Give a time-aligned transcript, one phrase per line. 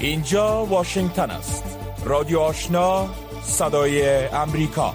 [0.00, 1.64] اینجا واشنگتن است.
[2.04, 3.08] رادیو آشنا
[3.42, 4.94] صدای امریکا.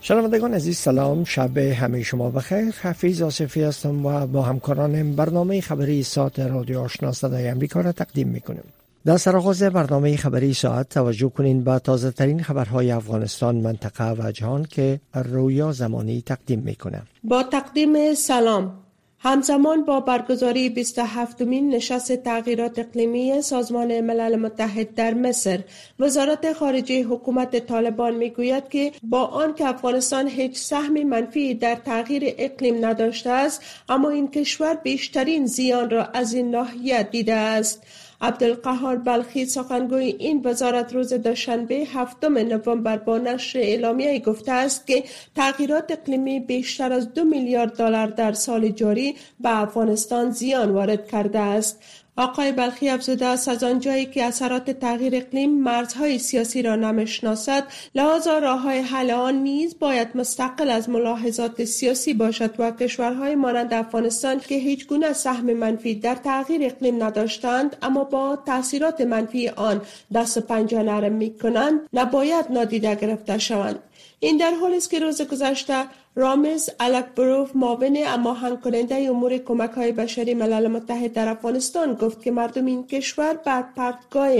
[0.00, 1.24] شنوندگان عزیز سلام.
[1.24, 2.74] شب همه شما بخیر.
[2.82, 8.28] حفیظ آصفی هستم و با همکارانم برنامه خبری ساعت رادیو آشنا صدای امریکا را تقدیم
[8.28, 8.64] می‌کنیم.
[9.04, 14.64] در سرآغاز برنامه خبری ساعت توجه کنین به تازه ترین خبرهای افغانستان منطقه و جهان
[14.64, 17.02] که رویا زمانی تقدیم می‌کنه.
[17.24, 18.83] با تقدیم سلام.
[19.26, 25.60] همزمان با برگزاری 27 مین نشست تغییرات اقلیمی سازمان ملل متحد در مصر
[25.98, 32.34] وزارت خارجه حکومت طالبان می‌گوید که با آن که افغانستان هیچ سهم منفی در تغییر
[32.38, 37.82] اقلیم نداشته است اما این کشور بیشترین زیان را از این ناحیه دیده است.
[38.24, 45.04] عبدالقهار بلخی سخنگوی این وزارت روز دوشنبه هفتم نوامبر با نشر اعلامیه گفته است که
[45.36, 51.38] تغییرات اقلیمی بیشتر از دو میلیارد دلار در سال جاری به افغانستان زیان وارد کرده
[51.38, 51.82] است.
[52.16, 57.64] آقای بلخی افزوده است از آنجایی که اثرات تغییر اقلیم مرزهای سیاسی را نمی‌شناسد.
[57.94, 64.40] لحاظا راههای حل آن نیز باید مستقل از ملاحظات سیاسی باشد و کشورهای مانند افغانستان
[64.40, 69.82] که هیچ گونه سهم منفی در تغییر اقلیم نداشتند اما با تاثیرات منفی آن
[70.14, 73.78] دست پنجه نرم می کنند نباید نادیده گرفته شوند.
[74.20, 75.84] این در حالی است که روز گذشته
[76.16, 82.30] رامز الکبروف معاون اما کننده امور کمک های بشری ملل متحد در افغانستان گفت که
[82.30, 84.30] مردم این کشور بر پرتگاه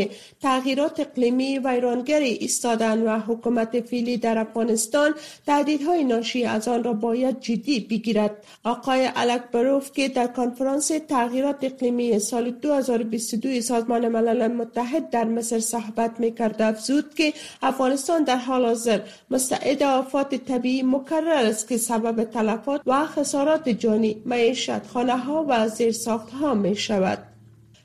[0.43, 5.15] تغییرات اقلیمی ویرانگری ایستادن و حکومت فیلی در افغانستان
[5.47, 8.45] تهدیدهای ناشی از آن را باید جدی بگیرد.
[8.65, 16.21] آقای الکبروف که در کنفرانس تغییرات اقلیمی سال 2022 سازمان ملل متحد در مصر صحبت
[16.21, 16.63] می‌کرد.
[16.63, 21.64] افزود که افغانستان در حال حاضر مستعد آفات طبیعی مکرر است.
[21.69, 27.35] که سبب تلفات و خسارات جانی معیشت خانه ها و زیر ساخت ها می شود.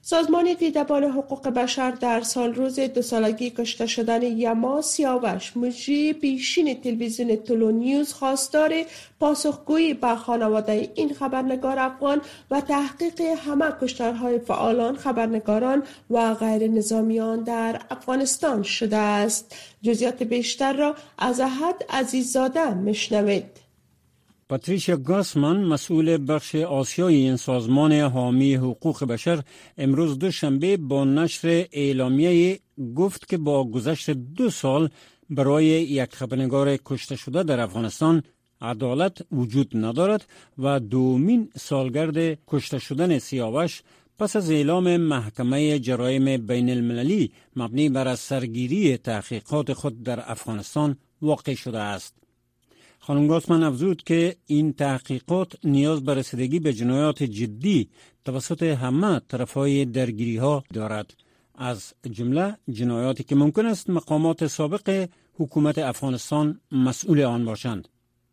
[0.10, 6.82] سازمان دیدبان حقوق بشر در سال روز دو سالگی کشته شدن یما سیاوش مجری پیشین
[6.82, 8.74] تلویزیون تولو نیوز خواستار
[9.20, 17.44] پاسخگویی به خانواده این خبرنگار افغان و تحقیق همه کشتارهای فعالان خبرنگاران و غیر نظامیان
[17.44, 23.69] در افغانستان شده است جزیات بیشتر را از احد عزیززاده مشنوید
[24.50, 29.44] پاتریشیا گاسمان مسئول بخش آسیای این سازمان حامی حقوق بشر
[29.78, 32.60] امروز دوشنبه با نشر اعلامیه
[32.96, 34.90] گفت که با گذشت دو سال
[35.30, 38.24] برای یک خبرنگار کشته شده در افغانستان
[38.62, 40.26] عدالت وجود ندارد
[40.58, 43.82] و دومین سالگرد کشته شدن سیاوش
[44.20, 51.54] پس از اعلام محکمه جرایم بین المللی مبنی بر سرگیری تحقیقات خود در افغانستان واقع
[51.54, 52.19] شده است.
[53.10, 57.90] خانم گاسمن افزود که این تحقیقات نیاز به رسیدگی به جنایات جدی
[58.26, 61.14] توسط همه طرفهای درگیری ها دارد.
[61.56, 67.88] از جمله جنایاتی که ممکن است مقامات سابق حکومت افغانستان مسئول آن باشند.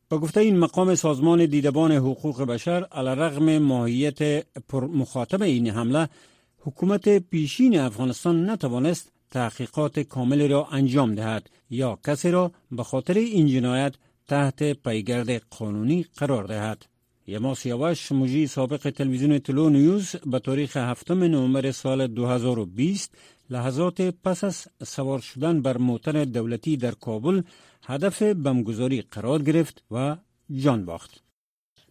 [0.08, 6.08] با گفته این مقام سازمان دیدبان حقوق بشر علیرغم ماهیت پر مخاطب این حمله
[6.58, 13.46] حکومت پیشین افغانستان نتوانست تحقیقات کامل را انجام دهد یا کسی را به خاطر این
[13.46, 13.94] جنایت
[14.28, 16.86] تحت پیگرد قانونی قرار دهد.
[17.26, 23.14] یما سیاوش مجری سابق تلویزیون تلو نیوز به تاریخ هفتم نوامبر سال 2020
[23.50, 27.42] لحظات پس از سوار شدن بر موتر دولتی در کابل
[27.86, 30.16] هدف بمگذاری قرار گرفت و
[30.50, 31.25] جان باخت.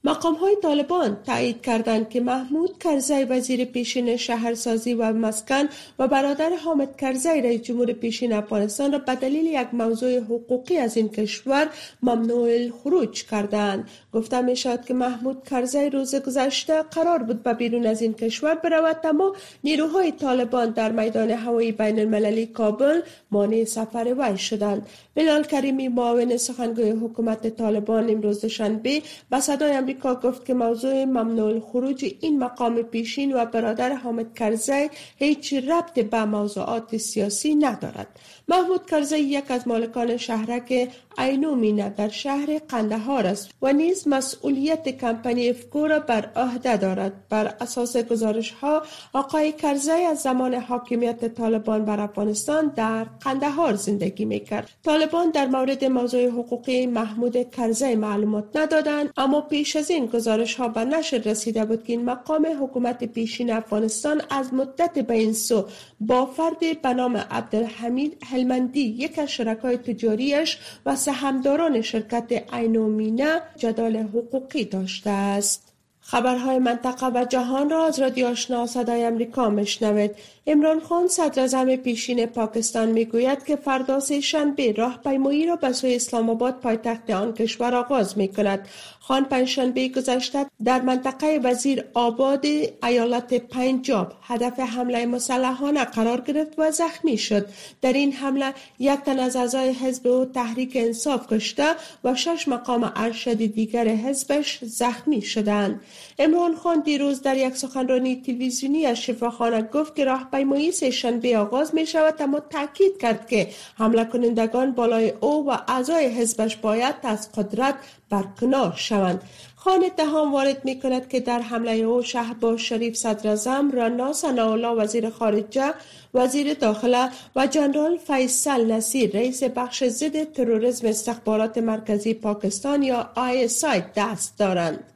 [0.05, 5.63] مقام های طالبان تایید کردند که محمود کرزی وزیر پیشین شهرسازی و مسکن
[5.99, 10.97] و برادر حامد کرزی رئیس جمهور پیشین افغانستان را به دلیل یک موضوع حقوقی از
[10.97, 11.69] این کشور
[12.03, 13.89] ممنوع الخروج کردند.
[14.13, 18.55] گفته می شود که محمود کرزی روز گذشته قرار بود به بیرون از این کشور
[18.55, 23.01] برود اما نیروهای طالبان در میدان هوایی بین المللی کابل
[23.31, 24.87] مانع سفر وی شدند.
[25.15, 31.59] بلال کریمی معاون سخنگوی حکومت طالبان امروز دوشنبه به صدای آمریکا گفت که موضوع ممنوع
[31.59, 38.07] خروج این مقام پیشین و برادر حامد کرزی هیچ ربط به موضوعات سیاسی ندارد.
[38.47, 45.49] محمود کرزی یک از مالکان شهرک اینومینه در شهر قندهار است و نیز مسئولیت کمپانی
[45.49, 47.13] افکو را بر عهده دارد.
[47.29, 48.83] بر اساس گزارش ها
[49.13, 54.69] آقای کرزی از زمان حاکمیت طالبان بر افغانستان در قندهار زندگی می‌کرد.
[54.83, 60.67] طالبان در مورد موضوع حقوقی محمود کرزی معلومات ندادند اما پیش از این گزارش ها
[60.67, 65.65] به نشر رسیده بود که این مقام حکومت پیشین افغانستان از مدت به این سو
[65.99, 73.97] با فرد به نام عبدالحمید هلمندی یک از شرکای تجاریش و سهمداران شرکت اینومینه جدال
[73.97, 75.75] حقوقی داشته است.
[76.07, 80.11] خبرهای منطقه و جهان را از رادیو آشنا صدای امریکا مشنوید
[80.47, 86.59] امران خان صدر پیشین پاکستان می‌گوید که فردا شنبه راهپیمایی را به سوی اسلام آباد
[86.59, 88.67] پایتخت آن کشور آغاز می کند
[89.07, 92.45] خان پنجشنبه گذشته در منطقه وزیر آباد
[92.83, 97.49] ایالت پنجاب هدف حمله مسلحانه قرار گرفت و زخمی شد.
[97.81, 101.65] در این حمله یک تن از اعضای حزب او تحریک انصاف کشته
[102.03, 105.81] و شش مقام ارشد دیگر حزبش زخمی شدند.
[106.19, 111.85] امران خان دیروز در یک سخنرانی تلویزیونی از شفاخانه گفت که راهپیمایی سهشنبه آغاز می
[111.87, 117.75] شود اما تاکید کرد که حمله کنندگان بالای او و اعضای حزبش باید از قدرت
[118.15, 119.21] برکنار شوند.
[119.55, 125.09] خان اتهام وارد می کند که در حمله او شهباز شریف صدرزم رانا سناولا وزیر
[125.09, 125.73] خارجه
[126.13, 133.49] وزیر داخله و جنرال فیصل نصیر رئیس بخش ضد تروریسم استخبارات مرکزی پاکستان یا آی
[133.95, 134.94] دست دارند.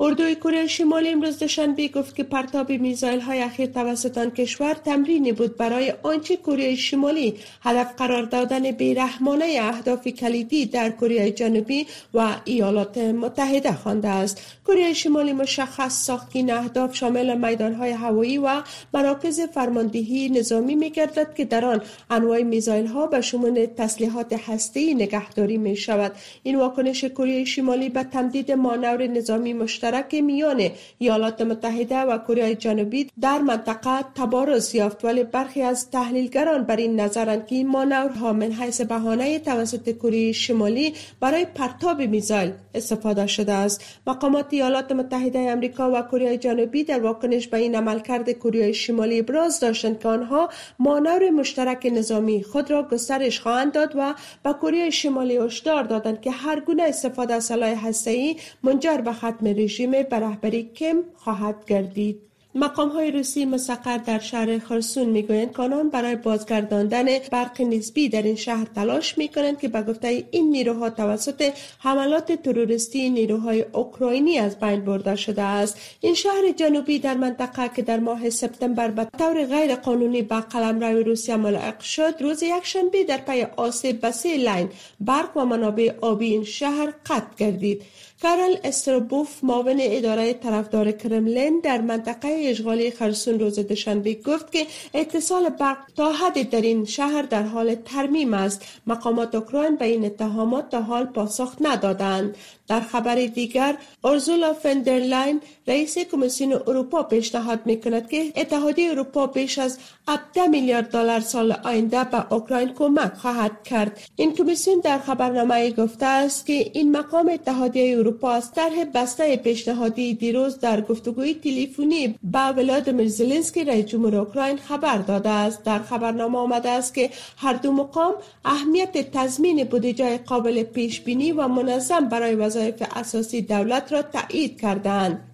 [0.00, 5.32] اردوی کره شمالی امروز دوشنبه گفت که پرتاب میزایل های اخیر توسط آن کشور تمرینی
[5.32, 12.36] بود برای آنچه کره شمالی هدف قرار دادن بیرحمانه اهداف کلیدی در کره جنوبی و
[12.44, 14.42] ایالات متحده خوانده است.
[14.66, 18.62] کره شمالی مشخص ساخت این اهداف شامل میدان های هوایی و
[18.94, 24.94] مراکز فرماندهی نظامی می گردد که در آن انواع میزایل ها به شمول تسلیحات هسته
[24.94, 26.12] نگهداری می شود
[26.42, 32.54] این واکنش کره شمالی به تمدید مانور نظامی مشترک مشترک میان ایالات متحده و کره
[32.54, 38.32] جنوبی در منطقه تبارز یافت ولی برخی از تحلیلگران بر این نظرند که این مانورها
[38.32, 43.84] من حیث بهانه توسط کره شمالی برای پرتاب میزایل استفاده شده است.
[44.06, 49.60] مقامات ایالات متحده امریکا و کره جنوبی در واکنش به این عملکرد کره شمالی ابراز
[49.60, 50.48] داشتند که آنها
[50.78, 56.30] مانور مشترک نظامی خود را گسترش خواهند داد و به کره شمالی هشدار دادند که
[56.30, 61.64] هر گونه استفاده از سلاح هسته‌ای منجر به ختم رژیم رژیم به رهبری کم خواهد
[61.64, 62.27] گردید.
[62.58, 68.22] مقام های روسی مستقر در شهر خرسون می‌گویند که آنان برای بازگرداندن برق نسبی در
[68.22, 74.38] این شهر تلاش می کنند که به گفته این نیروها توسط حملات تروریستی نیروهای اوکراینی
[74.38, 75.80] از بین برده شده است.
[76.00, 81.02] این شهر جنوبی در منطقه که در ماه سپتامبر به طور غیر قانونی به قلمرو
[81.02, 84.68] روسیه ملحق شد روز یکشنبه در پی آسیب به سه لین
[85.00, 87.82] برق و منابع آبی این شهر قطع گردید.
[88.22, 95.48] کارل استروبوف معاون اداره طرفدار کرملین در منطقه اشغالی خرسون روز دوشنبه گفت که اتصال
[95.48, 98.62] برق تا حد در این شهر در حال ترمیم است.
[98.86, 102.36] مقامات اوکراین به این اتهامات تا حال پاسخ ندادند.
[102.68, 109.58] در خبر دیگر اورزولا فندرلاین رئیس کمیسیون اروپا پیشنهاد می کند که اتحادیه اروپا بیش
[109.58, 109.78] از
[110.08, 114.00] 17 میلیارد دلار سال آینده به اوکراین کمک خواهد کرد.
[114.16, 120.14] این کمیسیون در خبرنامه گفته است که این مقام اتحادیه اروپا از طرح بسته پیشنهادی
[120.14, 125.64] دیروز در گفتگوی تلفنی با ولادیمیر زلنسکی رئیس جمهور اوکراین خبر داده است.
[125.64, 128.14] در خبرنامه آمده است که هر دو مقام
[128.44, 135.24] اهمیت تضمین بودجه قابل پیش بینی و منظم برای وظایف اساسی دولت را تایید کردند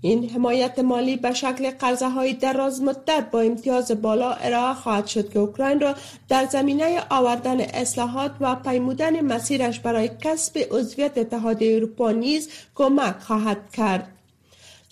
[0.00, 5.32] این حمایت مالی به شکل قرضه های دراز مدت با امتیاز بالا ارائه خواهد شد
[5.32, 5.94] که اوکراین را
[6.28, 13.70] در زمینه آوردن اصلاحات و پیمودن مسیرش برای کسب عضویت اتحادیه اروپا نیز کمک خواهد
[13.72, 14.11] کرد.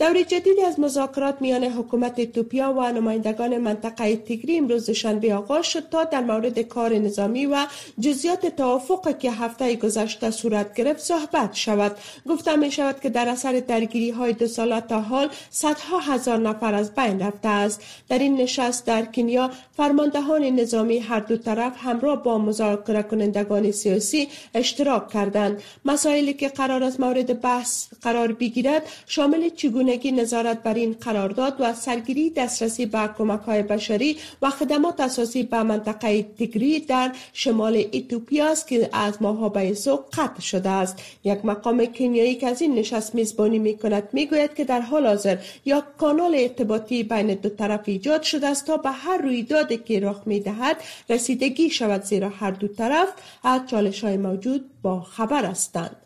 [0.00, 5.88] دور جدیدی از مذاکرات میان حکومت ایتوپیا و نمایندگان منطقه تیگری امروز شنبه آغاز شد
[5.88, 7.66] تا در مورد کار نظامی و
[8.00, 11.96] جزیات توافق که هفته گذشته صورت گرفت صحبت شود.
[12.28, 16.74] گفته می شود که در اثر درگیری های دو ساله تا حال صدها هزار نفر
[16.74, 17.82] از بین رفته است.
[18.08, 24.28] در این نشست در کنیا فرماندهان نظامی هر دو طرف همراه با مذاکره کنندگان سیاسی
[24.54, 25.62] اشتراک کردند.
[25.84, 31.56] مسائلی که قرار است مورد بحث قرار بگیرد شامل چگونه چگونگی نظارت بر این قرارداد
[31.60, 37.84] و سرگیری دسترسی به کمک های بشری و خدمات اساسی به منطقه تیگری در شمال
[37.90, 40.96] ایتوپیا است که از ماه بیسو قطع شده است.
[41.24, 45.06] یک مقام کنیایی که از این نشست میزبانی می کند می گوید که در حال
[45.06, 50.00] حاضر یا کانال ارتباطی بین دو طرف ایجاد شده است تا به هر رویدادی که
[50.00, 50.76] رخ می دهد
[51.08, 53.08] رسیدگی شود زیرا هر دو طرف
[53.42, 55.96] از چالش های موجود با خبر هستند.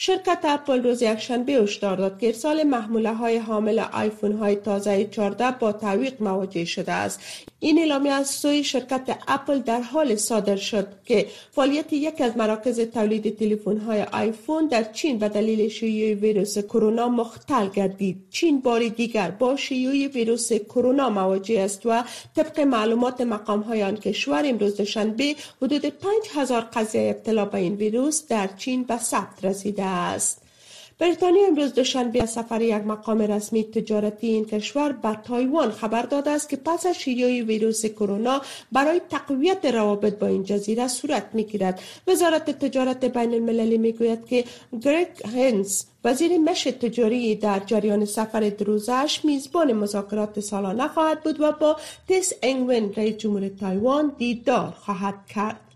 [0.00, 5.50] شرکت اپل روز یکشنبه هشدار داد که ارسال محموله های حامل آیفون های تازه 14
[5.50, 7.20] با تعویق مواجه شده است.
[7.60, 12.80] این اعلامیه از سوی شرکت اپل در حال صادر شد که فعالیت یک از مراکز
[12.80, 18.16] تولید تلفن های آیفون در چین به دلیل شیوع ویروس کرونا مختل گردید.
[18.30, 22.04] چین بار دیگر با شیوع ویروس کرونا مواجه است و
[22.36, 28.26] طبق معلومات مقام های آن کشور امروز دوشنبه حدود 5000 قضیه ابتلا به این ویروس
[28.28, 30.42] در چین به ثبت رسیده است.
[30.98, 36.30] بریتانیا امروز دوشنبه از سفر یک مقام رسمی تجارتی این کشور به تایوان خبر داده
[36.30, 38.42] است که پس از شیوع ویروس کرونا
[38.72, 41.80] برای تقویت روابط با این جزیره صورت می‌گیرد.
[42.06, 44.44] وزارت تجارت بین المللی می‌گوید که
[44.82, 51.52] گرگ هنس وزیر مش تجاری در جریان سفر دروزش میزبان مذاکرات سالانه خواهد بود و
[51.52, 51.76] با
[52.08, 55.67] تس انگون رئیس جمهور تایوان دیدار خواهد کرد.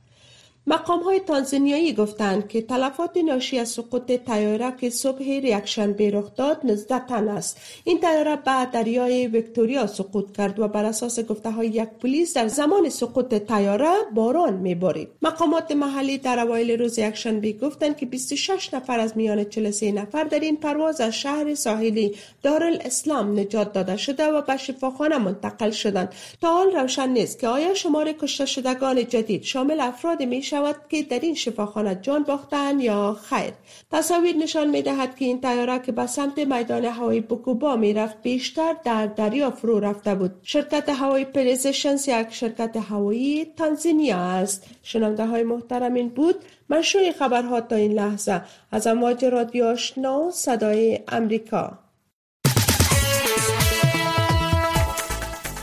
[0.67, 6.61] مقام های تانزانیایی گفتند که تلفات ناشی از سقوط تیاره که صبح یکشنبه رخ داد
[6.65, 7.57] 19 تن است.
[7.85, 12.49] این تیاره بعد دریای ویکتوریا سقوط کرد و بر اساس گفته های یک پلیس در
[12.49, 15.09] زمان سقوط تیاره باران میبارید.
[15.23, 20.41] مقامات محلی در اوایل روز یکشنبه گفتند که 26 نفر از میان 43 نفر در
[20.41, 26.15] این پرواز از شهر ساحلی دارالاسلام نجات داده شده و به شفاخانه منتقل شدند.
[26.41, 31.03] تا حال روشن نیست که آیا شمار کشته شدگان جدید شامل افراد می شود که
[31.03, 33.53] در این شفاخانه جان باختن یا خیر.
[33.93, 38.23] تصاویر نشان می دهد که این تیاره که به سمت میدان هوایی بکوبا می رفت
[38.23, 40.31] بیشتر در دریا فرو رفته بود.
[40.43, 44.67] شرکت هوایی پریزیشنز یک شرکت هوایی تانزینیا است.
[44.83, 46.37] شنونده های محترم این بود.
[46.69, 48.43] منشور خبرها تا این لحظه.
[48.73, 51.82] از امواج رادیو آشنا صدای امریکا.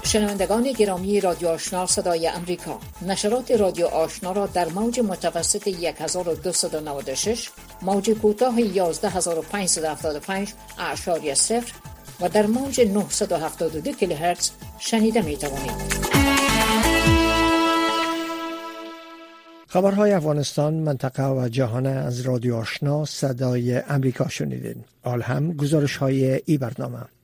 [0.09, 2.79] شنوندگان گرامی رادیو آشنا صدای امریکا.
[3.01, 7.49] نشرات رادیو آشنا را در موج متوسط 1296
[7.81, 11.73] موج کوتاه 11575 اعشاری صفر
[12.21, 15.71] و در موج 972 کیلوهرتز شنیده می توانید
[19.67, 24.83] خبرهای افغانستان منطقه و جهان از رادیو آشنا صدای امریکا شنیدین.
[25.03, 27.18] آل هم گزارش های ای برنامه.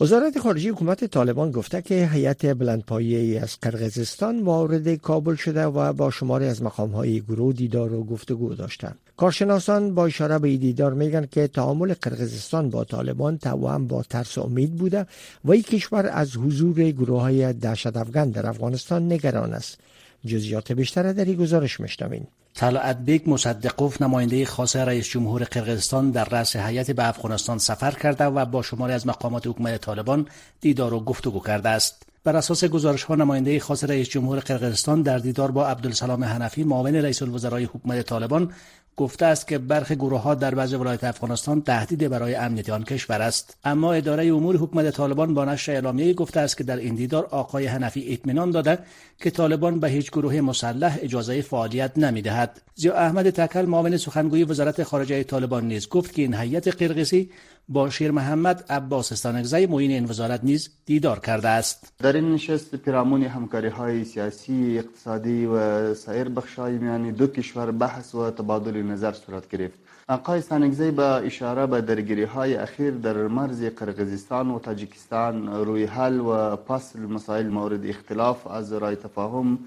[0.00, 6.10] وزارت خارجه حکومت طالبان گفته که هیئت بلندپایه از قرقیزستان وارد کابل شده و با
[6.10, 8.98] شماری از های گروه دیدار و گفتگو داشتند.
[9.16, 14.40] کارشناسان با اشاره به دیدار میگن که تعامل قرقیزستان با طالبان توام با ترس و
[14.40, 15.06] امید بوده
[15.44, 19.78] و این کشور از حضور گروه های دهشت افغان در افغانستان نگران است.
[20.26, 22.26] جزیات بیشتر در این گزارش میشنوین.
[22.54, 28.24] طلعت بیگ مصدقوف نماینده خاص رئیس جمهور قرقیزستان در رأس هیئت به افغانستان سفر کرده
[28.24, 30.26] و با شماری از مقامات حکومت طالبان
[30.60, 35.18] دیدار و گفتگو کرده است بر اساس گزارش ها نماینده خاص رئیس جمهور قرقیزستان در
[35.18, 38.52] دیدار با عبدالسلام حنفی معاون رئیس الوزرای حکومت طالبان
[38.96, 43.22] گفته است که برخی گروه ها در بعض ولایت افغانستان تهدید برای امنیت آن کشور
[43.22, 43.56] است.
[43.64, 47.66] اما اداره امور حکومت طالبان با نشر اعلامیه گفته است که در این دیدار آقای
[47.66, 48.78] حنفی اطمینان داده
[49.20, 52.60] که طالبان به هیچ گروه مسلح اجازه فعالیت نمی‌دهد.
[52.74, 57.30] زیا احمد تکل معاون سخنگوی وزارت خارجه طالبان نیز گفت که این هیئت قرقیزی
[57.68, 61.92] با شیر محمد عباس استانگزی معین این وزارت نیز دیدار کرده است.
[61.98, 68.14] در این نشست پیرامون همکاری های سیاسی اقتصادی و سایر بخشای میان دو کشور بحث
[68.14, 69.78] و تبادل نظر صورت گرفت.
[70.08, 76.20] آقای استانگزی با اشاره به درگیری های اخیر در مرز قرقیزستان و تاجیکستان روی حل
[76.20, 79.58] و پاس مسائل مورد اختلاف از رای تفاهم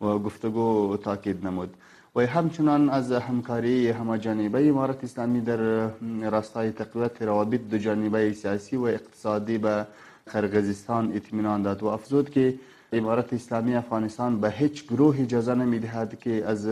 [0.00, 1.74] و گفتگو تاکید نمود.
[2.16, 5.90] و همچنان از همکاری هماجانبه امارت اسلامی در
[6.30, 9.86] راستای تقویت روابط دو جانبه سیاسی و اقتصادی به
[10.32, 12.54] قرقیزستان اطمینان داد و افزود که
[12.92, 16.68] امارت اسلامی افغانستان به هیچ گروه اجازه نمی‌دهد که از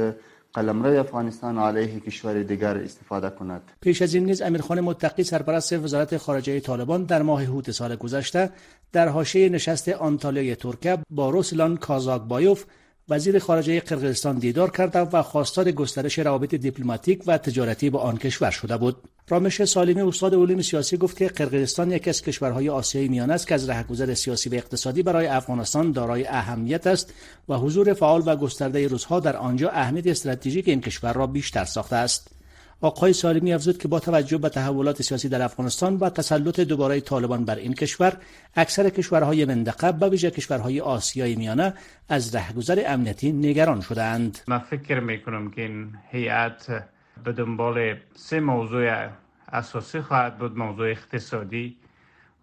[0.55, 3.63] قلمرو افغانستان علیه کشور دیگر استفاده کند.
[3.81, 8.51] پیش از این نیز امیرخان متقی سرپرست وزارت خارجه طالبان در ماه هوت سال گذشته
[8.93, 12.65] در حاشیه نشست آنتالیای ترکیه با روسلان کازاکبایوف
[13.09, 18.51] وزیر خارجه قرقیزستان دیدار کرد و خواستار گسترش روابط دیپلماتیک و تجارتی با آن کشور
[18.51, 18.97] شده بود.
[19.29, 23.55] رامش سالمی استاد علوم سیاسی گفت که قرقیزستان یکی از کشورهای آسیای میانه است که
[23.55, 27.15] از رهگذر سیاسی و اقتصادی برای افغانستان دارای اهمیت است
[27.49, 31.97] و حضور فعال و گسترده روزها در آنجا اهمیت استراتژیک این کشور را بیشتر ساخته
[31.97, 32.36] است.
[32.81, 37.45] آقای سالمی افزود که با توجه به تحولات سیاسی در افغانستان و تسلط دوباره طالبان
[37.45, 38.17] بر این کشور
[38.55, 41.75] اکثر کشورهای منطقه به ویژه کشورهای آسیای میانه
[42.09, 44.39] از رهگذر امنیتی نگران شدهاند.
[44.47, 46.85] من فکر می‌کنم که این هیئت
[47.25, 49.09] به دنبال سه موضوع
[49.53, 50.59] اساسی خواهد بود.
[50.59, 51.77] موضوع اقتصادی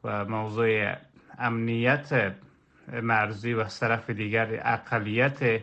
[0.03, 0.93] و موضوع
[1.39, 2.33] امنیت
[3.01, 5.61] مرزی و از طرف دیگر اقلیت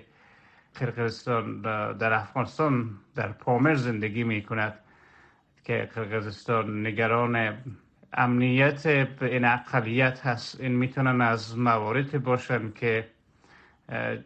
[0.74, 1.60] قرقیزستان
[1.92, 4.78] در افغانستان در پامر زندگی می کند
[5.64, 7.56] که قرقیزستان نگران
[8.12, 8.86] امنیت
[9.22, 10.60] این اقلیت هست.
[10.60, 13.10] این می‌تونن از مواردی باشن که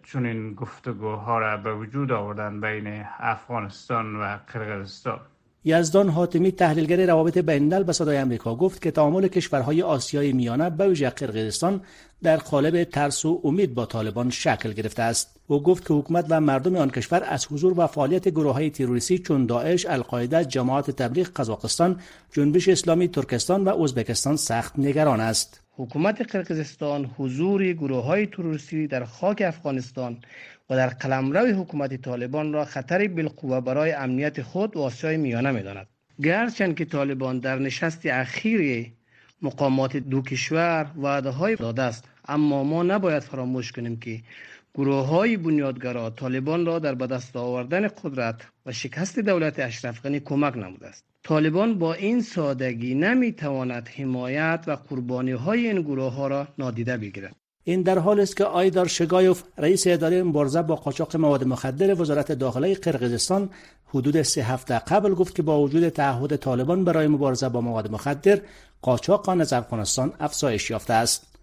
[0.03, 5.21] چون این گفتگوها را به وجود آوردن بین افغانستان و قرقیزستان
[5.65, 10.89] یزدان حاتمی تحلیلگر روابط بین به صدای آمریکا گفت که تعامل کشورهای آسیای میانه به
[10.89, 11.81] ویژه قرقیزستان
[12.23, 16.41] در قالب ترس و امید با طالبان شکل گرفته است او گفت که حکومت و
[16.41, 21.29] مردم آن کشور از حضور و فعالیت گروه های تروریستی چون داعش، القاعده، جماعت تبلیغ
[21.37, 22.01] قزاقستان،
[22.33, 25.64] جنبش اسلامی ترکستان و ازبکستان سخت نگران است.
[25.77, 30.19] حکومت قرقیزستان حضور گروه های تروریستی در خاک افغانستان
[30.71, 35.87] و در قلمرو حکومت طالبان را خطری بالقوه برای امنیت خود و آسیای میانه می‌داند.
[36.23, 38.93] گرچند که طالبان در نشست اخیر
[39.43, 44.21] مقامات دو کشور وعده های داده است اما ما نباید فراموش کنیم که
[44.75, 50.87] گروه های بنیادگرا طالبان را در بدست آوردن قدرت و شکست دولت اشرف کمک نموده
[50.87, 51.14] است.
[51.25, 56.97] طالبان با این سادگی نمی تواند حمایت و قربانی های این گروه ها را نادیده
[56.97, 57.37] بگیرد.
[57.65, 62.33] این در حال است که آیدار شگایوف رئیس اداره مبارزه با قاچاق مواد مخدر وزارت
[62.33, 63.51] داخله قرقیزستان
[63.87, 68.41] حدود سه هفته قبل گفت که با وجود تعهد طالبان برای مبارزه با مواد مخدر
[68.83, 71.34] قاچاق آن از افغانستان افزایش یافته است.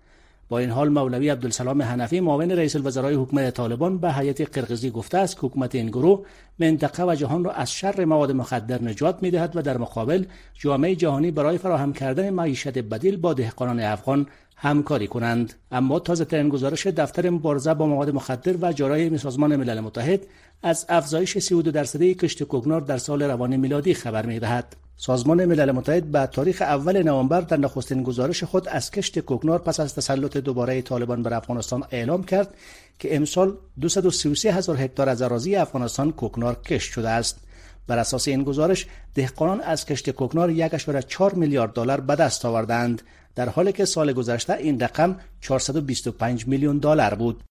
[0.51, 5.17] با این حال مولوی عبدالسلام حنفی معاون رئیس الوزرای حکومت طالبان به هیئت قرقیزی گفته
[5.17, 6.25] است که حکومت این گروه
[6.59, 11.31] منطقه و جهان را از شر مواد مخدر نجات می‌دهد و در مقابل جامعه جهانی
[11.31, 14.27] برای فراهم کردن معیشت بدیل با دهقانان افغان
[14.63, 15.53] همکاری کنند.
[15.71, 20.21] اما تازه ترین گزارش دفتر مبارزه با مواد مخدر و جارای سازمان ملل متحد
[20.63, 24.75] از افزایش 32 درصدی کشت کوکنار در سال روان میلادی خبر می‌دهد.
[24.97, 29.79] سازمان ملل متحد به تاریخ اول نوامبر در نخستین گزارش خود از کشت کوکنار پس
[29.79, 32.53] از تسلط دوباره طالبان بر افغانستان اعلام کرد
[32.99, 37.39] که امسال 233 هزار هکتار از اراضی افغانستان کوکنار کشت شده است.
[37.87, 43.01] بر اساس این گزارش دهقانان از کشت کوکنار 1.4 میلیارد دلار به دست آوردند.
[43.35, 47.43] در حالی که سال گذشته این رقم 425 میلیون دلار بود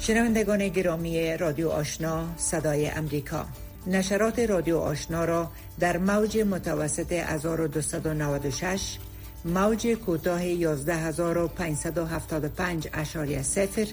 [0.00, 3.46] شنوندگان گرامی رادیو آشنا صدای امریکا
[3.86, 8.98] نشرات رادیو آشنا را در موج متوسط 1296
[9.44, 13.86] موج کوتاه 11575 اشاری سفر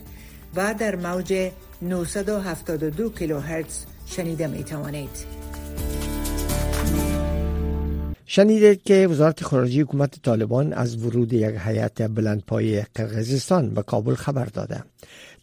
[0.56, 5.26] و در موج 972 کیلوهرتز شنیده می توانید.
[8.28, 14.46] شنیدید که وزارت خارجه حکومت طالبان از ورود یک هیئت بلندپایه قرقیزستان به کابل خبر
[14.46, 14.84] داده.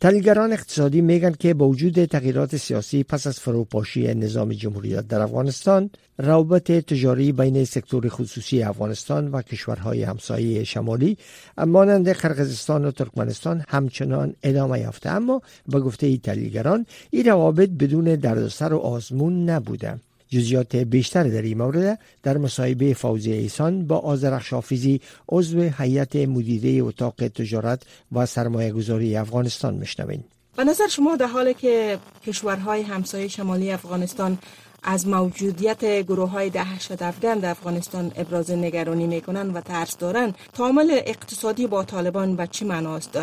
[0.00, 5.90] تحلیلگران اقتصادی میگن که با وجود تغییرات سیاسی پس از فروپاشی نظام جمهوریت در افغانستان
[6.18, 11.18] روابط تجاری بین سکتور خصوصی افغانستان و کشورهای همسایه شمالی
[11.66, 18.72] مانند قرقیزستان و ترکمنستان همچنان ادامه یافته اما به گفته تحلیلگران این روابط بدون دردسر
[18.72, 19.98] و آزمون نبوده
[20.32, 26.84] جزیات بیشتر در این مورد در مصاحبه فوزی ایسان با آزرخ شافیزی عضو هیئت مدیره
[26.84, 30.24] اتاق تجارت و سرمایه گذاری افغانستان میشنوین
[30.56, 34.38] به نظر شما در حالی که کشورهای همسایه شمالی افغانستان
[34.82, 41.00] از موجودیت گروه های دهشت افغان در افغانستان ابراز نگرانی می‌کنن و ترس دارن تعامل
[41.06, 43.18] اقتصادی با طالبان به چی معناست؟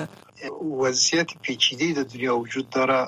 [0.79, 3.07] وضعیت پیچیده در دنیا وجود داره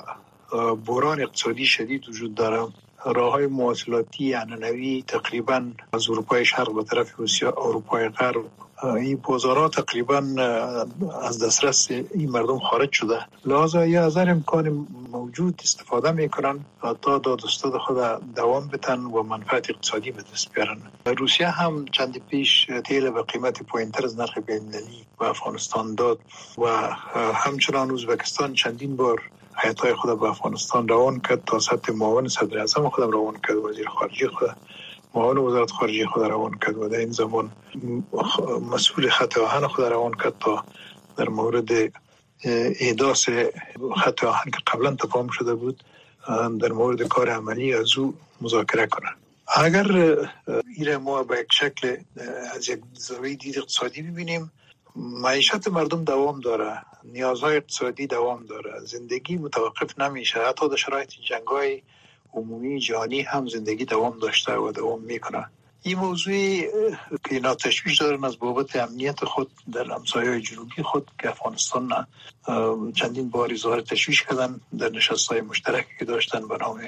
[0.86, 2.72] بحران اقتصادی شدید وجود داره
[3.04, 8.44] راه های مواصلاتی عنعنوی تقریبا از اروپای شرق به طرف روسیه اروپای غرب.
[8.82, 10.22] این بازارها تقریبا
[11.22, 13.18] از دسترس این مردم خارج شده.
[13.44, 16.60] لحاظا یا از امکان موجود استفاده می‌کنن
[17.02, 17.96] تا داد استاد خود
[18.34, 20.78] دوام بتن و منفعت اقتصادی به دست بیارن.
[21.18, 26.18] روسیه هم چند پیش تیل به قیمت پایینتر از نرخ بینالمللی و افغانستان داد
[26.58, 26.66] و
[27.34, 29.22] همچنان ازبکستان چندین بار
[29.54, 33.88] های خود به افغانستان روان کرد تا سطح معاون صدر اعظم خودم روان کرد وزیر
[33.88, 34.56] خارجه خود
[35.14, 37.52] معاون وزارت خارجه خود روان کرد و در این زمان
[38.70, 40.64] مسئول خط آهن خود روان کرد تا
[41.16, 41.70] در مورد
[42.80, 43.28] احداث
[43.96, 45.84] خط آهن که قبلا تفاهم شده بود
[46.60, 49.16] در مورد کار عملی از او مذاکره کنند.
[49.56, 49.86] اگر
[50.76, 51.96] این ما به یک شکل
[52.54, 54.52] از یک زاویه دید اقتصادی ببینیم
[54.96, 56.82] معیشت مردم دوام داره.
[57.04, 58.80] نیازهای اقتصادی دوام داره.
[58.84, 60.40] زندگی متوقف نمیشه.
[60.48, 61.82] حتی در شرایط جنگ های
[62.32, 65.46] عمومی جهانی هم زندگی دوام داشته و دوام می‌کنه.
[65.82, 66.62] این موضوعی
[67.10, 72.06] که اینا تشویش دارن از بابت امنیت خود در همسایه جنوبی خود که افغانستان
[72.94, 76.80] چندین بار اظهار تشویش کردن در نشست های مشترکی که داشتن به نام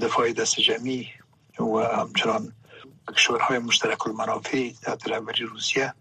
[0.00, 1.08] دفاع دست جمعی
[1.58, 2.52] و همچنان
[3.16, 4.70] کشورهای مشترک المنافع
[5.06, 5.94] رهبری روسیه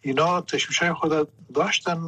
[0.00, 2.00] اینا تشویش های خود داشتن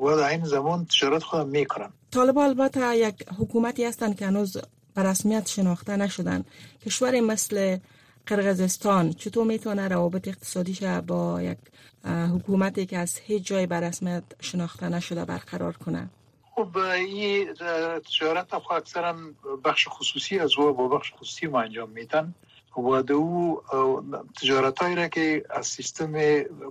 [0.00, 1.92] و در این زمان تجارت خود می‌کنن.
[2.10, 4.56] طالب البته یک حکومتی هستند که هنوز
[4.94, 6.44] به رسمیت شناخته نشدن.
[6.86, 7.78] کشور مثل
[8.26, 11.58] قرقزستان چطور می‌تونه روابط اقتصادیش با یک
[12.04, 16.10] حکومتی که از هیچ جای به رسمیت شناخته نشده برقرار کنه؟
[16.54, 17.54] خب این
[18.06, 19.16] تجارت اکثرا
[19.64, 22.34] بخش خصوصی از او با بخش خصوصی ما انجام میدن.
[22.76, 23.62] و او
[24.40, 26.12] تجارت را که از سیستم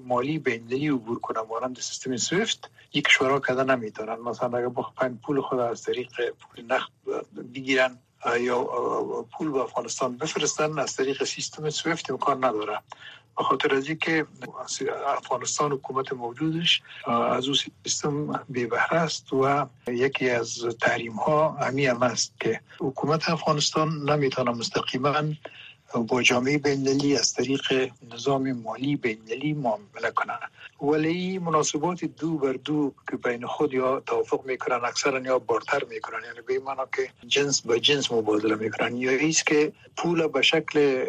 [0.05, 4.15] مالی بین‌المللی عبور کنن مانند سیستم سویفت یک کشورها کده نمی‌تونن.
[4.15, 7.97] مثلا اگر بخواین پول خود از طریق پول نقد بگیرن
[8.39, 8.63] یا
[9.31, 12.79] پول به افغانستان بفرستن از طریق سیستم سویفت امکان نداره.
[13.37, 14.25] به خاطر از که
[15.17, 22.03] افغانستان حکومت موجودش از او سیستم بی است و یکی از تحریم ها همی هم
[22.03, 25.23] است که حکومت افغانستان نمی‌تونه مستقیما
[25.99, 30.33] با جامعه بینالمللی از طریق نظام مالی بینالمللی معامله کنه
[30.81, 36.19] ولی مناسبات دو بر دو که بین خود یا توافق می‌کنن اکثرا یا بارتر می‌کنن.
[36.25, 38.97] یعنی به معنا که جنس به جنس مبادله می‌کنن.
[38.97, 41.05] یا ایست که پول به شکل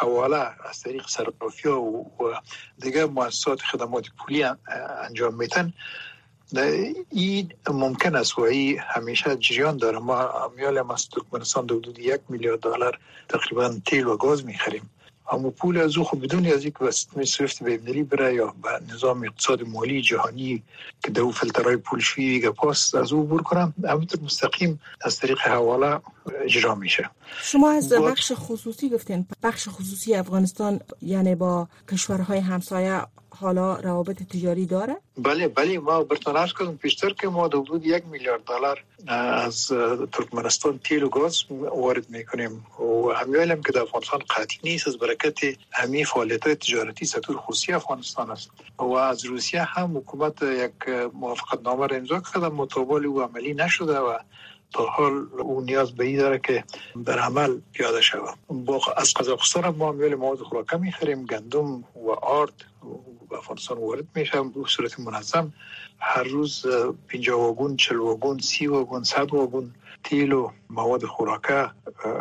[0.00, 2.04] حواله از طریق صرافی و
[2.78, 4.44] دیگه مؤسسات خدمات پولی
[5.04, 5.72] انجام میتن
[7.10, 9.98] این ممکن است و این همیشه جریان داره.
[9.98, 14.90] ما میال از ترکمنستان دو دو یک میلیارد دلار تقریبا تیل و گاز می‌خریم.
[15.32, 19.22] اما پول از او خب بدون از اینکه وسط سویفت بینری بره یا به نظام
[19.24, 20.62] اقتصاد مالی جهانی
[21.04, 26.00] که دو فلترهای پول شویی پاس از او بور کنم همینطور مستقیم از طریق حواله
[26.44, 27.10] اجرا میشه.
[27.42, 33.02] شما از بخش خصوصی گفتین بخش خصوصی افغانستان یعنی با کشورهای همسایه
[33.40, 38.04] حالا روابط تجاری داره؟ بله بله ما برتون عرض کردم پیشتر که ما حدود یک
[38.06, 39.66] میلیارد دلار از
[40.12, 42.66] ترکمنستان تیل و گاز وارد می‌کنیم.
[42.80, 45.38] و همیال هم که در افغانستان قطعی نیست از برکت
[45.72, 48.50] همی فعالیت تجارتی سطور خصوصی افغانستان است.
[48.78, 53.98] و از روسیه هم حکومت یک موافقت نامه را امضا کرده مطابق او عملی نشده
[53.98, 54.18] و
[54.72, 56.64] تا حال او نیاز به این داره که
[57.04, 62.52] در عمل پیاده شود با از قزاقستان ما میل مواد خوراکه می‌خریم گندم و آرد
[63.30, 65.52] به افغانستان وارد میشه به صورت منظم.
[65.98, 66.66] هر روز
[67.08, 71.70] 50 واگون 40 واگون 30 واگون 100 واگون تیل و مواد خوراکه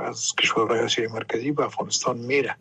[0.05, 2.55] از کشورهای آسیای مرکزی به افغانستان میره.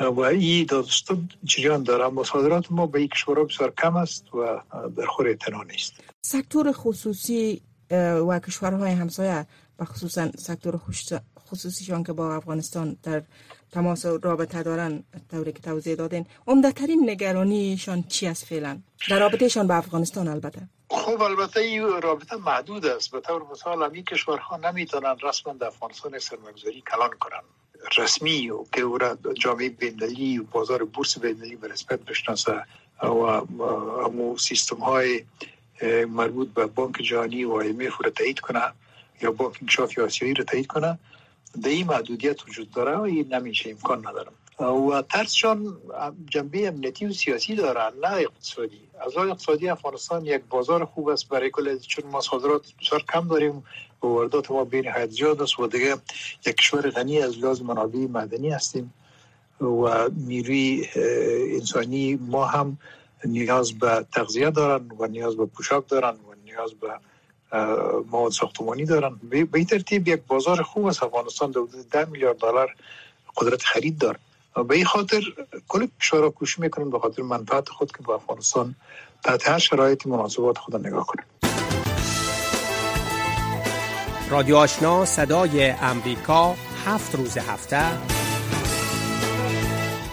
[0.00, 2.08] و این داستان جریان داره.
[2.08, 4.60] مصادرات ما به این کشورها بسیار کم است و
[4.96, 5.92] در خور اعتنا نیست.
[6.22, 7.62] سکتور خصوصی
[8.28, 9.46] و کشورهای همسایه
[9.78, 10.76] و خصوصا سکتور
[11.52, 13.22] خصوصیشان که با افغانستان در
[13.72, 16.26] تماس رابطه دارن طوری که توضیح دادین.
[16.46, 18.78] عمدترین نگرانیشان چی است فعلا؟
[19.10, 20.60] در رابطهشان با افغانستان البته.
[20.90, 23.10] خب البته این رابطه محدود است.
[23.10, 27.44] به طور مثال همین کشورها نمی‌تونن رسما در افغانستان سرمایه‌گذاری کلان کنن.
[27.98, 32.62] رسمی و که او را جامعه بین‌المللی و بازار بورس بین‌المللی به نسبت بشناسه
[33.02, 33.06] و
[34.06, 35.24] امو سیستم های
[36.08, 38.62] مربوط به بانک جهانی و IMF را تایید کنه
[39.22, 40.98] یا بانک انکشاف آسیایی را تایید کنه.
[41.62, 44.32] در این محدودیت وجود داره و این نمیشه امکان ندارم.
[44.60, 45.76] و ترسشان
[46.30, 48.80] جنبه امنیتی و سیاسی دارن نه اقتصادی.
[49.00, 51.28] از اقتصادی افغانستان یک بازار خوب است.
[51.28, 53.56] برای کل چون ما صادرات بسیار کم داریم
[54.02, 55.96] و واردات ما بین حد زیاد است و دیگه
[56.46, 58.94] یک کشور غنی از لحاظ منابع معدنی هستیم
[59.60, 60.86] و نیروی
[61.54, 62.78] انسانی ما هم
[63.24, 66.88] نیاز به تغذیه دارن و نیاز به پوشاک دارن و نیاز به
[68.10, 69.20] مواد ساختمانی دارن.
[69.30, 72.74] به این ترتیب یک بازار خوب است افغانستان در حدود 10 میلیارد دلار
[73.36, 74.18] قدرت خرید داره
[74.68, 75.22] به این خاطر
[75.68, 78.74] کل کشورها کوشش می‌کنن به خاطر منفعت خود که به افغانستان
[79.24, 81.24] تحت هر شرایط مناسبات خود نگاه کنن.
[84.30, 86.54] رادیو آشنا صدای امریکا
[86.86, 87.86] هفت روز هفته.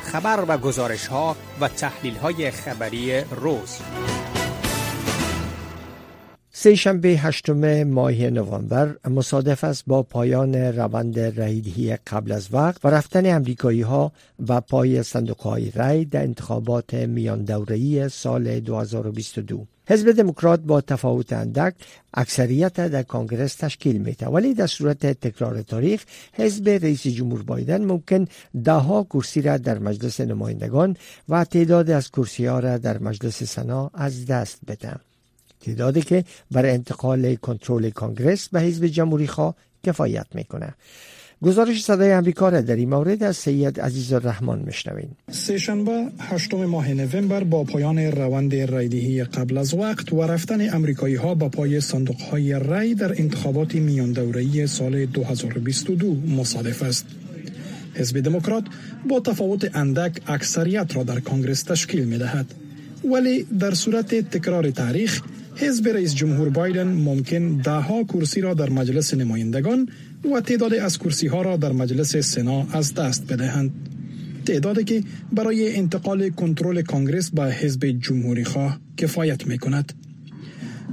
[0.04, 3.80] خبر و گزارش ها و تحلیل های خبری روز.
[6.62, 12.88] سه شنبه هشتم ماه نوامبر مصادف است با پایان روند رایدهی قبل از وقت و
[12.88, 14.12] رفتن امریکایی ها
[14.48, 21.34] و پای صندوق های رای در انتخابات میان دورهی سال 2022 حزب دموکرات با تفاوت
[21.34, 21.74] اندک
[22.14, 28.26] اکثریت در کانگرس تشکیل میده ولی در صورت تکرار تاریخ حزب رئیس جمهور بایدن ممکن
[28.64, 30.98] دهها کرسی را در مجلس نمایندگان
[31.30, 35.09] و تعداد از کرسی ها را در مجلس سنا از دست بده
[35.62, 40.74] تعدادی که برای انتقال کنترل کانگرس به حزب جمهوری خواه کفایت می‌کنه.
[41.42, 46.94] گزارش صدای امریکا را در این مورد از سید عزیز الرحمن مشنوین سهشنبه هشتم ماه
[46.94, 52.22] نوامبر با پایان روند رایدهی قبل از وقت و رفتن امریکایی ها با پای صندوق
[52.22, 57.06] های رای در انتخابات میان دوره‌ای سال 2022 مصادف است.
[57.94, 58.64] حزب دموکرات
[59.10, 62.46] با تفاوت اندک اکثریت را در کانگرس تشکیل می دهد
[63.14, 65.22] ولی در صورت تکرار تاریخ
[65.60, 69.90] حزب رئیس جمهور بایدن ممکن ده ها کرسی را در مجلس نمایندگان
[70.36, 73.72] و تعداد از کرسی ها را در مجلس سنا از دست بدهند.
[74.46, 79.94] تعدادی که برای انتقال کنترل کانگرس به حزب جمهوری خواه کفایت می کند.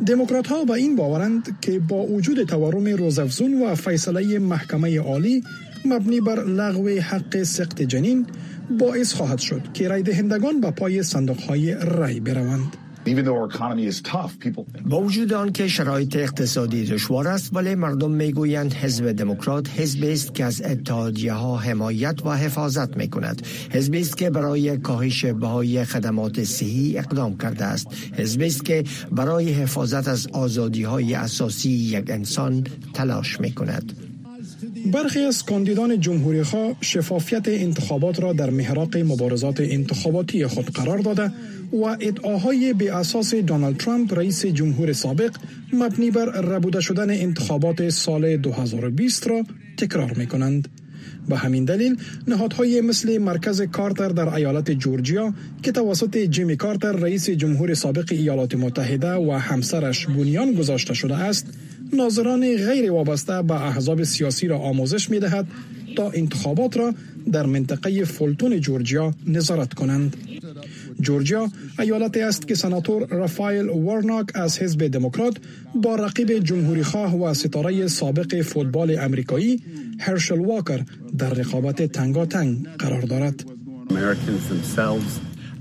[0.07, 5.43] دموکرات ها به این باورند که با وجود تورم روزافزون و فیصله محکمه عالی
[5.85, 8.27] مبنی بر لغو حق سقط جنین
[8.79, 12.86] باعث خواهد شد که رای دهندگان به پای صندوق های رای بروند.
[14.87, 20.45] با وجود آنکه شرایط اقتصادی دشوار است ولی مردم می‌گویند حزب دموکرات حزبی است که
[20.45, 26.45] از اتحادیه ها حمایت و حفاظت می کند حزبی است که برای کاهش بهای خدمات
[26.45, 27.87] صحی اقدام کرده است.
[28.13, 32.65] حزبی است که برای حفاظت از آزادی های اساسی یک انسان
[32.95, 34.16] تلاش می کند
[34.93, 41.33] برخی از کاندیدان جمهوری خواه شفافیت انتخابات را در محراق مبارزات انتخاباتی خود قرار داده
[41.73, 45.37] و ادعاهای به اساس دونالد ترامپ رئیس جمهور سابق
[45.73, 49.43] مبنی بر ربوده شدن انتخابات سال 2020 را
[49.77, 50.69] تکرار می کنند.
[51.29, 51.97] به همین دلیل
[52.29, 58.55] نهادهای مثل مرکز کارتر در ایالت جورجیا که توسط جیمی کارتر رئیس جمهور سابق ایالات
[58.55, 61.47] متحده و همسرش بنیان گذاشته شده است
[61.93, 65.47] ناظران غیر وابسته به احزاب سیاسی را آموزش می دهد
[65.97, 66.95] تا انتخابات را
[67.33, 70.17] در منطقه فولتون جورجیا نظارت کنند.
[71.01, 75.37] جورجیا ایالتی است که سناتور رافایل وارناک از حزب دموکرات
[75.75, 79.63] با رقیب جمهوری خواه و ستاره سابق فوتبال امریکایی
[79.99, 80.81] هرشل واکر
[81.19, 83.45] در رقابت تنگاتنگ قرار دارد.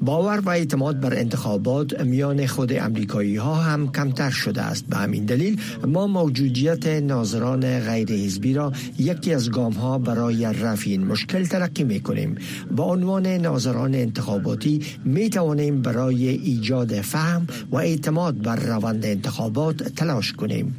[0.01, 4.85] باور و اعتماد بر انتخابات میان خود امریکایی ها هم کمتر شده است.
[4.87, 10.89] به همین دلیل ما موجودیت ناظران غیر حزبی را یکی از گام ها برای رفع
[10.89, 12.35] این مشکل تلقی می کنیم
[12.71, 20.33] با عنوان ناظران انتخاباتی می توانیم برای ایجاد فهم و اعتماد بر روند انتخابات تلاش
[20.33, 20.75] کنیم.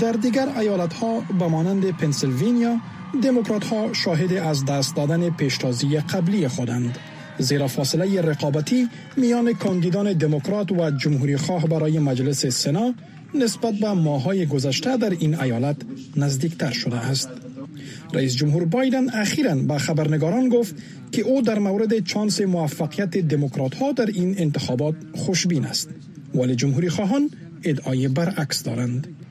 [0.00, 2.76] در دیگر ایالت ها به مانند پنسیلوانیا
[3.22, 6.98] دموکرات ها شاهد از دست دادن پیشتازی قبلی خودند.
[7.38, 12.94] زیرا فاصله رقابتی میان کاندیدان دموکرات و جمهوری خواه برای مجلس سنا
[13.34, 15.76] نسبت به ماهای گذشته در این ایالت
[16.16, 17.28] نزدیکتر شده است.
[18.12, 20.74] رئیس جمهور بایدن اخیرا به خبرنگاران گفت
[21.12, 25.88] که او در مورد چانس موفقیت دموکرات ها در این انتخابات خوشبین است
[26.34, 27.30] ولی جمهوری خواهان
[27.64, 29.23] ادعای برعکس دارند.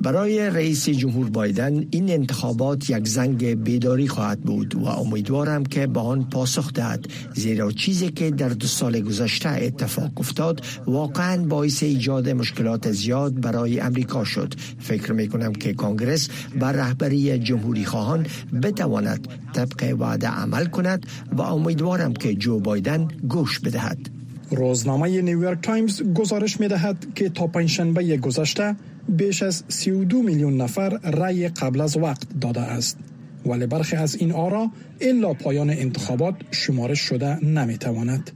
[0.00, 6.00] برای رئیس جمهور بایدن این انتخابات یک زنگ بیداری خواهد بود و امیدوارم که به
[6.00, 12.28] آن پاسخ دهد زیرا چیزی که در دو سال گذشته اتفاق افتاد واقعا باعث ایجاد
[12.28, 14.54] مشکلات زیاد برای امریکا شد.
[14.78, 16.28] فکر می کنم که کانگرس
[16.60, 18.26] بر رهبری جمهوری خواهان
[18.62, 24.11] بتواند طبق وعده عمل کند و امیدوارم که جو بایدن گوش بدهد.
[24.52, 28.76] روزنامه نیویورک تایمز گزارش می دهد که تا پنجشنبه گذشته
[29.08, 32.98] بیش از 32 میلیون نفر رأی قبل از وقت داده است
[33.46, 38.30] ولی برخی از این آرا الا پایان انتخابات شمارش شده نمی تواند.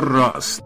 [0.00, 0.65] راست